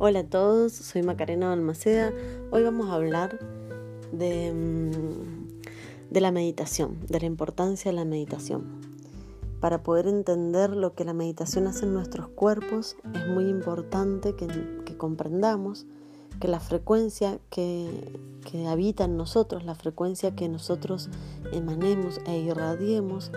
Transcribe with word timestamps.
Hola 0.00 0.20
a 0.20 0.24
todos, 0.24 0.74
soy 0.74 1.02
Macarena 1.02 1.48
Balmaceda. 1.48 2.12
Hoy 2.52 2.62
vamos 2.62 2.88
a 2.88 2.94
hablar 2.94 3.36
de, 4.12 4.52
mm, 4.52 6.12
de, 6.12 6.20
la 6.20 6.30
meditación, 6.30 7.00
de 7.08 7.18
la 7.18 7.26
importancia 7.26 7.90
de 7.90 7.96
la 7.96 8.04
meditación. 8.04 8.64
Para 9.58 9.82
poder 9.82 10.06
entender 10.06 10.70
lo 10.70 10.94
que 10.94 11.04
la 11.04 11.14
meditación 11.14 11.66
hace 11.66 11.84
en 11.84 11.94
nuestros 11.94 12.28
cuerpos, 12.28 12.96
es 13.12 13.26
muy 13.26 13.48
importante 13.48 14.36
que, 14.36 14.46
comprendamos 14.96 15.84
que 16.40 16.46
la 16.46 16.60
frecuencia 16.60 17.40
que, 17.50 18.20
que 18.48 18.68
habita 18.68 19.02
en 19.02 19.16
nosotros, 19.16 19.64
la 19.64 19.74
frecuencia 19.74 20.36
que 20.36 20.48
nosotros 20.48 21.10
emanemos 21.50 22.20
e 22.24 22.38
irradiemos, 22.38 23.32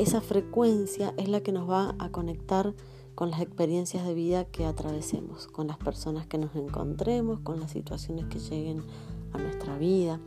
esa 0.00 0.20
frecuencia 0.20 1.14
es 1.18 1.28
la 1.28 1.40
que 1.40 1.52
nos 1.52 1.70
va 1.70 1.94
a 2.00 2.10
conectar 2.10 2.74
con 3.14 3.30
las 3.30 3.40
experiencias 3.40 4.06
de 4.06 4.14
vida 4.14 4.44
que 4.44 4.66
atravesemos, 4.66 5.46
con 5.46 5.68
las 5.68 5.78
personas 5.78 6.26
que 6.26 6.38
nos 6.38 6.54
encontremos, 6.56 7.40
con 7.40 7.60
las 7.60 7.70
situaciones 7.70 8.26
que 8.26 8.38
lleguen 8.38 8.82
a 9.32 9.38
nuestra 9.38 9.76
vida. 9.78 10.20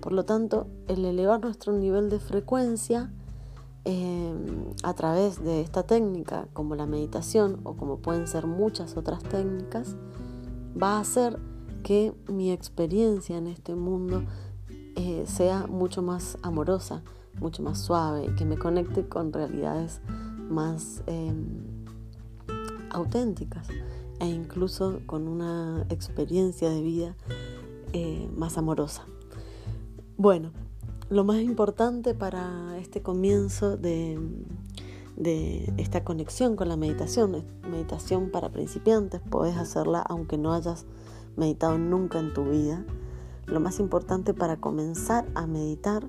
Por 0.00 0.12
lo 0.12 0.24
tanto, 0.24 0.66
el 0.88 1.04
elevar 1.04 1.40
nuestro 1.40 1.72
nivel 1.72 2.10
de 2.10 2.20
frecuencia 2.20 3.12
eh, 3.84 4.34
a 4.82 4.94
través 4.94 5.42
de 5.42 5.60
esta 5.60 5.82
técnica, 5.84 6.46
como 6.52 6.76
la 6.76 6.86
meditación 6.86 7.60
o 7.64 7.74
como 7.74 7.98
pueden 7.98 8.28
ser 8.28 8.46
muchas 8.46 8.96
otras 8.96 9.22
técnicas, 9.24 9.96
va 10.80 10.96
a 10.96 11.00
hacer 11.00 11.38
que 11.82 12.14
mi 12.28 12.52
experiencia 12.52 13.36
en 13.36 13.48
este 13.48 13.74
mundo 13.74 14.22
eh, 14.94 15.24
sea 15.26 15.66
mucho 15.66 16.02
más 16.02 16.38
amorosa, 16.42 17.02
mucho 17.40 17.62
más 17.62 17.80
suave 17.80 18.26
y 18.26 18.34
que 18.36 18.44
me 18.44 18.56
conecte 18.56 19.08
con 19.08 19.32
realidades 19.32 20.00
más... 20.48 21.02
Em, 21.06 21.71
auténticas 22.92 23.68
e 24.20 24.26
incluso 24.26 25.00
con 25.06 25.26
una 25.26 25.84
experiencia 25.88 26.70
de 26.70 26.82
vida 26.82 27.16
eh, 27.92 28.28
más 28.36 28.56
amorosa. 28.58 29.04
Bueno, 30.16 30.52
lo 31.10 31.24
más 31.24 31.40
importante 31.40 32.14
para 32.14 32.78
este 32.78 33.02
comienzo 33.02 33.76
de, 33.76 34.18
de 35.16 35.72
esta 35.76 36.04
conexión 36.04 36.56
con 36.56 36.68
la 36.68 36.76
meditación, 36.76 37.44
meditación 37.68 38.30
para 38.30 38.50
principiantes, 38.50 39.20
podés 39.20 39.56
hacerla 39.56 40.00
aunque 40.00 40.38
no 40.38 40.52
hayas 40.54 40.86
meditado 41.36 41.78
nunca 41.78 42.18
en 42.18 42.32
tu 42.32 42.44
vida. 42.44 42.84
Lo 43.46 43.60
más 43.60 43.80
importante 43.80 44.34
para 44.34 44.58
comenzar 44.58 45.26
a 45.34 45.46
meditar 45.46 46.08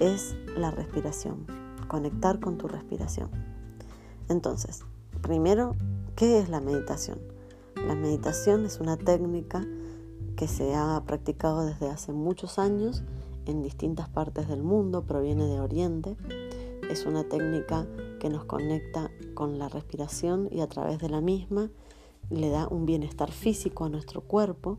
es 0.00 0.36
la 0.56 0.70
respiración, 0.70 1.46
conectar 1.88 2.40
con 2.40 2.58
tu 2.58 2.68
respiración. 2.68 3.30
Entonces, 4.28 4.84
primero 5.22 5.76
¿Qué 6.16 6.38
es 6.38 6.48
la 6.48 6.60
meditación? 6.60 7.18
La 7.86 7.94
meditación 7.94 8.64
es 8.64 8.80
una 8.80 8.96
técnica 8.96 9.66
que 10.34 10.48
se 10.48 10.74
ha 10.74 11.02
practicado 11.06 11.66
desde 11.66 11.90
hace 11.90 12.14
muchos 12.14 12.58
años 12.58 13.02
en 13.44 13.62
distintas 13.62 14.08
partes 14.08 14.48
del 14.48 14.62
mundo, 14.62 15.02
proviene 15.02 15.44
de 15.44 15.60
Oriente. 15.60 16.16
Es 16.88 17.04
una 17.04 17.24
técnica 17.24 17.86
que 18.18 18.30
nos 18.30 18.46
conecta 18.46 19.10
con 19.34 19.58
la 19.58 19.68
respiración 19.68 20.48
y 20.50 20.62
a 20.62 20.68
través 20.68 21.00
de 21.00 21.10
la 21.10 21.20
misma 21.20 21.70
le 22.30 22.48
da 22.48 22.66
un 22.66 22.86
bienestar 22.86 23.30
físico 23.30 23.84
a 23.84 23.90
nuestro 23.90 24.22
cuerpo 24.22 24.78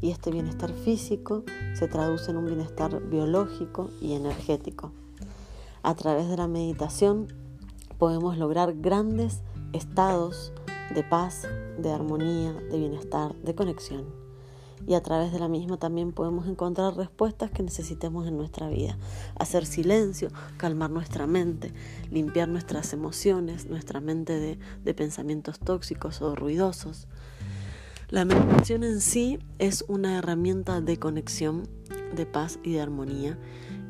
y 0.00 0.10
este 0.10 0.32
bienestar 0.32 0.72
físico 0.72 1.44
se 1.74 1.86
traduce 1.86 2.32
en 2.32 2.36
un 2.36 2.46
bienestar 2.46 3.00
biológico 3.00 3.90
y 4.00 4.14
energético. 4.14 4.90
A 5.84 5.94
través 5.94 6.28
de 6.28 6.36
la 6.36 6.48
meditación 6.48 7.28
podemos 7.96 8.36
lograr 8.36 8.74
grandes 8.74 9.40
estados 9.72 10.52
de 10.92 11.02
paz, 11.02 11.46
de 11.78 11.90
armonía, 11.90 12.52
de 12.52 12.78
bienestar, 12.78 13.34
de 13.36 13.54
conexión. 13.54 14.24
Y 14.86 14.94
a 14.94 15.02
través 15.02 15.32
de 15.32 15.38
la 15.38 15.48
misma 15.48 15.78
también 15.78 16.12
podemos 16.12 16.46
encontrar 16.46 16.94
respuestas 16.94 17.50
que 17.50 17.62
necesitemos 17.62 18.26
en 18.26 18.36
nuestra 18.36 18.68
vida. 18.68 18.98
Hacer 19.38 19.64
silencio, 19.64 20.28
calmar 20.58 20.90
nuestra 20.90 21.26
mente, 21.26 21.72
limpiar 22.10 22.48
nuestras 22.48 22.92
emociones, 22.92 23.66
nuestra 23.66 24.00
mente 24.00 24.38
de, 24.38 24.58
de 24.84 24.94
pensamientos 24.94 25.58
tóxicos 25.58 26.20
o 26.20 26.34
ruidosos. 26.34 27.08
La 28.10 28.24
meditación 28.24 28.84
en 28.84 29.00
sí 29.00 29.38
es 29.58 29.84
una 29.88 30.18
herramienta 30.18 30.80
de 30.80 30.98
conexión, 30.98 31.66
de 32.14 32.26
paz 32.26 32.58
y 32.62 32.72
de 32.72 32.82
armonía 32.82 33.38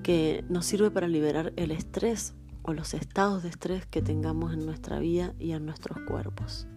que 0.04 0.44
nos 0.49 0.66
sirve 0.66 0.91
para 0.91 1.09
liberar 1.09 1.53
el 1.56 1.72
estrés 1.72 2.34
o 2.62 2.72
los 2.72 2.94
estados 2.94 3.43
de 3.43 3.49
estrés 3.49 3.84
que 3.87 4.03
tengamos 4.03 4.53
en 4.53 4.65
nuestra 4.65 4.99
vida 4.99 5.34
y 5.38 5.53
en 5.53 5.66
nuestros 5.66 5.99
cuerpos. 6.06 6.69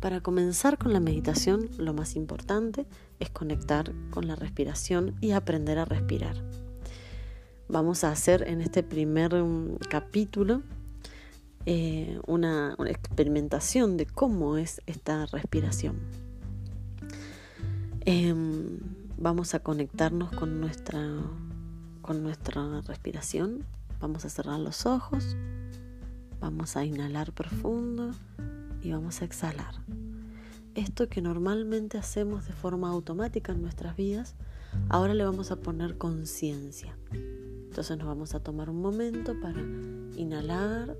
Para 0.00 0.20
comenzar 0.20 0.76
con 0.76 0.92
la 0.92 1.00
meditación, 1.00 1.70
lo 1.78 1.94
más 1.94 2.16
importante 2.16 2.86
es 3.18 3.30
conectar 3.30 3.92
con 4.10 4.28
la 4.28 4.36
respiración 4.36 5.16
y 5.20 5.30
aprender 5.30 5.78
a 5.78 5.86
respirar. 5.86 6.36
Vamos 7.68 8.04
a 8.04 8.10
hacer 8.10 8.46
en 8.46 8.60
este 8.60 8.82
primer 8.82 9.34
um, 9.34 9.76
capítulo 9.90 10.62
eh, 11.64 12.20
una, 12.26 12.76
experimentación 12.86 13.96
de 13.96 14.04
cómo 14.06 14.58
es 14.58 14.82
esta 14.86 15.26
respiración. 15.26 15.96
Em, 18.04 18.78
vamos 19.16 19.54
a 19.54 19.60
conectarnos 19.60 20.30
con 20.30 20.60
nuestra, 20.60 21.00
con 22.02 22.22
nuestra 22.22 22.82
respiración. 22.82 23.64
Vamos 23.98 24.26
a 24.26 24.28
cerrar 24.28 24.60
los 24.60 24.84
ojos. 24.84 25.36
Vamos 26.38 26.76
a 26.76 26.84
inhalar 26.84 27.32
profundo 27.32 28.12
y 28.82 28.92
vamos 28.92 29.22
a 29.22 29.24
exhalar. 29.24 29.74
Esto 30.74 31.08
que 31.08 31.22
normalmente 31.22 31.96
hacemos 31.96 32.46
de 32.46 32.52
forma 32.52 32.90
automática 32.90 33.52
en 33.52 33.62
nuestras 33.62 33.96
vidas, 33.96 34.34
ahora 34.88 35.14
le 35.14 35.24
vamos 35.24 35.50
a 35.50 35.56
poner 35.56 35.96
conciencia. 35.96 36.96
Entonces 37.10 37.96
nos 37.98 38.06
vamos 38.06 38.34
a 38.34 38.40
tomar 38.40 38.70
un 38.70 38.80
momento 38.80 39.38
para 39.40 39.60
inhalar, 40.16 40.96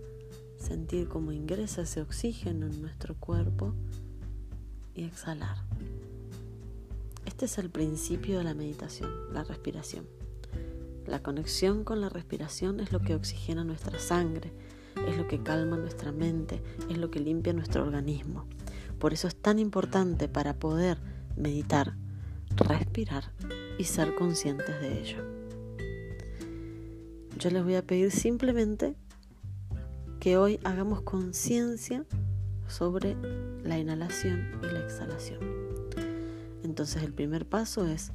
sentir 0.58 1.08
cómo 1.08 1.32
ingresa 1.32 1.82
ese 1.82 2.00
oxígeno 2.00 2.66
en 2.66 2.80
nuestro 2.82 3.14
cuerpo 3.14 3.74
y 4.94 5.04
exhalar. 5.04 5.56
Este 7.26 7.44
es 7.44 7.58
el 7.58 7.70
principio 7.70 8.38
de 8.38 8.44
la 8.44 8.54
meditación, 8.54 9.10
la 9.32 9.44
respiración. 9.44 10.06
La 11.06 11.22
conexión 11.22 11.84
con 11.84 12.00
la 12.00 12.08
respiración 12.08 12.80
es 12.80 12.92
lo 12.92 13.00
que 13.00 13.14
oxigena 13.14 13.62
nuestra 13.62 13.98
sangre, 13.98 14.52
es 15.06 15.16
lo 15.16 15.28
que 15.28 15.42
calma 15.42 15.76
nuestra 15.76 16.12
mente, 16.12 16.62
es 16.88 16.98
lo 16.98 17.10
que 17.10 17.20
limpia 17.20 17.52
nuestro 17.52 17.82
organismo. 17.82 18.46
Por 18.98 19.12
eso 19.12 19.28
es 19.28 19.36
tan 19.36 19.58
importante 19.58 20.28
para 20.28 20.54
poder 20.54 20.98
meditar, 21.36 21.94
respirar 22.56 23.32
y 23.78 23.84
ser 23.84 24.14
conscientes 24.14 24.80
de 24.80 25.00
ello. 25.00 25.18
Yo 27.38 27.50
les 27.50 27.62
voy 27.62 27.74
a 27.74 27.86
pedir 27.86 28.10
simplemente 28.10 28.96
que 30.20 30.38
hoy 30.38 30.58
hagamos 30.64 31.02
conciencia 31.02 32.04
sobre 32.66 33.16
la 33.62 33.78
inhalación 33.78 34.58
y 34.62 34.66
la 34.72 34.80
exhalación. 34.80 35.40
Entonces 36.64 37.02
el 37.02 37.12
primer 37.12 37.46
paso 37.46 37.86
es 37.86 38.12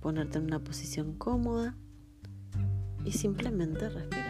ponerte 0.00 0.38
en 0.38 0.44
una 0.44 0.58
posición 0.58 1.14
cómoda 1.14 1.76
y 3.04 3.12
simplemente 3.12 3.88
respirar 3.88 4.27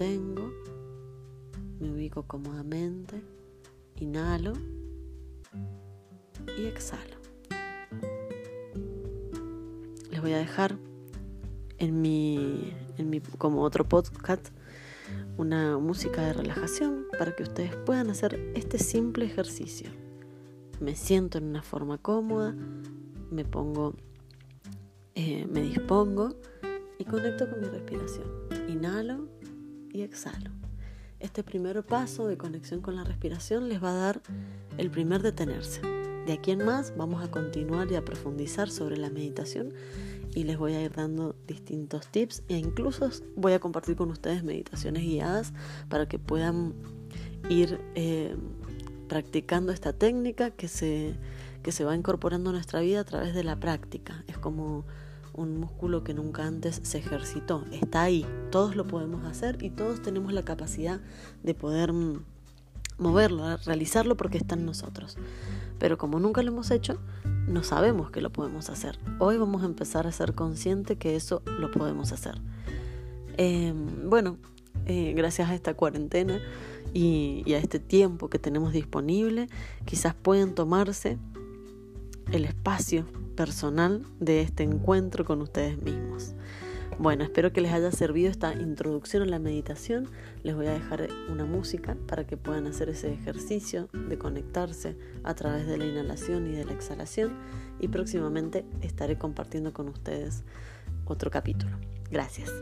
tengo, 0.00 0.50
me 1.78 1.92
ubico 1.92 2.22
cómodamente, 2.22 3.22
inhalo 3.96 4.54
y 6.56 6.64
exhalo. 6.64 7.16
Les 10.10 10.22
voy 10.22 10.32
a 10.32 10.38
dejar 10.38 10.78
en 11.76 12.00
mi, 12.00 12.72
en 12.96 13.10
mi 13.10 13.20
como 13.20 13.60
otro 13.60 13.86
podcast 13.86 14.48
una 15.36 15.76
música 15.76 16.22
de 16.22 16.32
relajación 16.32 17.04
para 17.18 17.36
que 17.36 17.42
ustedes 17.42 17.76
puedan 17.76 18.08
hacer 18.08 18.40
este 18.54 18.78
simple 18.78 19.26
ejercicio. 19.26 19.90
Me 20.80 20.96
siento 20.96 21.36
en 21.36 21.44
una 21.44 21.60
forma 21.60 21.98
cómoda, 21.98 22.56
me 23.30 23.44
pongo, 23.44 23.94
eh, 25.14 25.46
me 25.46 25.60
dispongo 25.60 26.36
y 26.96 27.04
conecto 27.04 27.50
con 27.50 27.60
mi 27.60 27.66
respiración. 27.66 28.24
Inhalo 28.66 29.39
y 29.92 30.02
exhalo. 30.02 30.50
Este 31.18 31.42
primer 31.42 31.84
paso 31.84 32.26
de 32.26 32.38
conexión 32.38 32.80
con 32.80 32.96
la 32.96 33.04
respiración 33.04 33.68
les 33.68 33.82
va 33.82 33.90
a 33.90 33.94
dar 33.94 34.22
el 34.78 34.90
primer 34.90 35.22
detenerse. 35.22 35.82
De 36.26 36.32
aquí 36.32 36.50
en 36.50 36.64
más 36.64 36.96
vamos 36.96 37.22
a 37.22 37.30
continuar 37.30 37.90
y 37.90 37.96
a 37.96 38.04
profundizar 38.04 38.70
sobre 38.70 38.96
la 38.96 39.10
meditación 39.10 39.72
y 40.34 40.44
les 40.44 40.58
voy 40.58 40.74
a 40.74 40.82
ir 40.82 40.92
dando 40.92 41.34
distintos 41.46 42.06
tips 42.08 42.42
e 42.48 42.56
incluso 42.56 43.10
voy 43.36 43.52
a 43.52 43.58
compartir 43.58 43.96
con 43.96 44.10
ustedes 44.10 44.44
meditaciones 44.44 45.02
guiadas 45.02 45.52
para 45.88 46.06
que 46.08 46.18
puedan 46.18 46.74
ir 47.48 47.80
eh, 47.94 48.36
practicando 49.08 49.72
esta 49.72 49.92
técnica 49.92 50.50
que 50.50 50.68
se, 50.68 51.16
que 51.62 51.72
se 51.72 51.84
va 51.84 51.96
incorporando 51.96 52.50
a 52.50 52.52
nuestra 52.52 52.80
vida 52.80 53.00
a 53.00 53.04
través 53.04 53.34
de 53.34 53.42
la 53.42 53.58
práctica. 53.58 54.24
Es 54.28 54.38
como 54.38 54.84
un 55.40 55.58
músculo 55.58 56.04
que 56.04 56.14
nunca 56.14 56.46
antes 56.46 56.80
se 56.82 56.98
ejercitó. 56.98 57.64
Está 57.72 58.02
ahí, 58.02 58.26
todos 58.50 58.76
lo 58.76 58.86
podemos 58.86 59.24
hacer 59.24 59.62
y 59.62 59.70
todos 59.70 60.02
tenemos 60.02 60.32
la 60.32 60.42
capacidad 60.42 61.00
de 61.42 61.54
poder, 61.54 61.92
moverlo, 62.98 63.44
a 63.44 63.56
realizarlo 63.56 64.16
porque 64.16 64.38
está 64.38 64.54
en 64.54 64.66
nosotros. 64.66 65.16
Pero 65.78 65.96
como 65.96 66.20
nunca 66.20 66.42
lo 66.42 66.52
hemos 66.52 66.70
hecho, 66.70 67.00
no 67.48 67.62
sabemos 67.62 68.10
que 68.10 68.20
lo 68.20 68.30
podemos 68.30 68.68
hacer. 68.68 68.98
Hoy 69.18 69.38
vamos 69.38 69.62
a 69.62 69.66
empezar 69.66 70.06
a 70.06 70.12
ser 70.12 70.34
conscientes 70.34 70.98
que 70.98 71.16
eso 71.16 71.42
lo 71.58 71.70
podemos 71.70 72.12
hacer. 72.12 72.40
Em, 73.38 74.10
bueno, 74.10 74.36
eh, 74.84 75.14
gracias 75.16 75.48
a 75.48 75.54
esta 75.54 75.72
cuarentena 75.72 76.38
y, 76.92 77.42
y 77.46 77.54
a 77.54 77.58
este 77.58 77.78
tiempo 77.78 78.28
que 78.28 78.38
tenemos 78.38 78.74
disponible, 78.74 79.48
quizás 79.86 80.14
pueden 80.14 80.54
tomarse 80.54 81.18
el 82.32 82.44
espacio 82.44 83.06
personal 83.36 84.04
de 84.20 84.42
este 84.42 84.62
encuentro 84.62 85.24
con 85.24 85.42
ustedes 85.42 85.82
mismos. 85.82 86.34
Bueno, 86.98 87.24
espero 87.24 87.52
que 87.52 87.62
les 87.62 87.72
haya 87.72 87.90
servido 87.92 88.30
esta 88.30 88.52
introducción 88.52 89.22
a 89.22 89.26
la 89.26 89.38
meditación. 89.38 90.08
Les 90.42 90.54
voy 90.54 90.66
a 90.66 90.72
dejar 90.72 91.08
una 91.30 91.46
música 91.46 91.96
para 92.06 92.26
que 92.26 92.36
puedan 92.36 92.66
hacer 92.66 92.90
ese 92.90 93.12
ejercicio 93.12 93.88
de 93.92 94.18
conectarse 94.18 94.96
a 95.24 95.34
través 95.34 95.66
de 95.66 95.78
la 95.78 95.86
inhalación 95.86 96.46
y 96.46 96.52
de 96.52 96.66
la 96.66 96.72
exhalación. 96.72 97.32
Y 97.80 97.88
próximamente 97.88 98.66
estaré 98.82 99.16
compartiendo 99.16 99.72
con 99.72 99.88
ustedes 99.88 100.44
otro 101.06 101.30
capítulo. 101.30 101.78
Gracias. 102.10 102.52